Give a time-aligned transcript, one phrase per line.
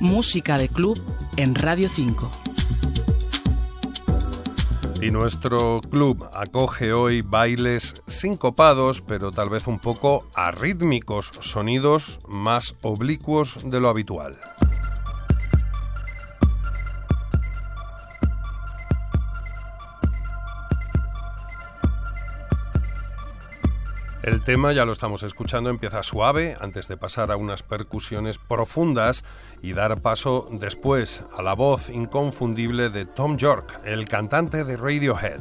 [0.00, 1.00] Música de club
[1.36, 2.30] en Radio 5.
[5.00, 12.76] Y nuestro club acoge hoy bailes sincopados, pero tal vez un poco arrítmicos, sonidos más
[12.82, 14.38] oblicuos de lo habitual.
[24.22, 29.24] El tema, ya lo estamos escuchando, empieza suave antes de pasar a unas percusiones profundas
[29.62, 35.40] y dar paso después a la voz inconfundible de Tom York, el cantante de Radiohead.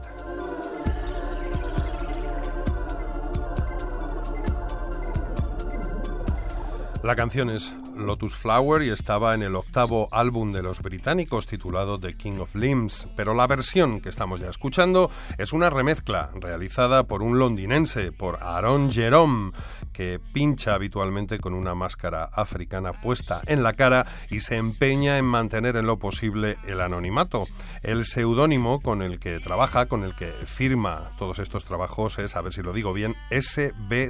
[7.03, 7.75] La canción es
[8.05, 12.55] Lotus Flower y estaba en el octavo álbum de los británicos titulado The King of
[12.55, 18.11] Limbs, pero la versión que estamos ya escuchando es una remezcla realizada por un londinense,
[18.11, 19.51] por Aaron Jerome,
[19.93, 25.25] que pincha habitualmente con una máscara africana puesta en la cara y se empeña en
[25.25, 27.45] mantener en lo posible el anonimato.
[27.83, 32.41] El seudónimo con el que trabaja, con el que firma todos estos trabajos es, a
[32.41, 34.01] ver si lo digo bien, SBTRKT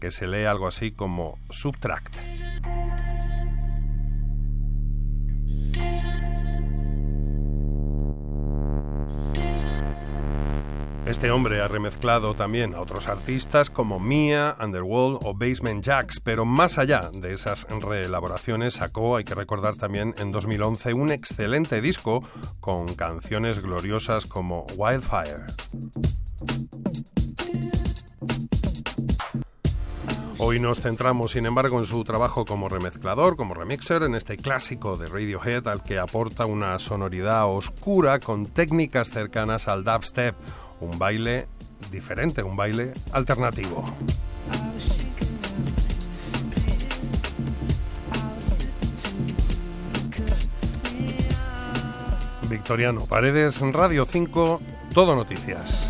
[0.00, 1.38] que se lee algo así como
[1.74, 2.16] subtract.
[11.06, 16.46] Este hombre ha remezclado también a otros artistas como Mia, Underworld o Basement Jacks, pero
[16.46, 22.22] más allá de esas reelaboraciones sacó, hay que recordar también, en 2011 un excelente disco
[22.60, 25.44] con canciones gloriosas como Wildfire.
[30.38, 34.96] Hoy nos centramos, sin embargo, en su trabajo como remezclador, como remixer, en este clásico
[34.96, 40.34] de Radiohead al que aporta una sonoridad oscura con técnicas cercanas al dubstep,
[40.80, 41.46] un baile
[41.92, 43.84] diferente, un baile alternativo.
[52.50, 54.60] Victoriano Paredes, Radio 5,
[54.92, 55.83] Todo Noticias.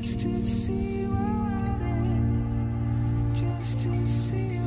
[0.00, 4.57] just to see what if, just to see.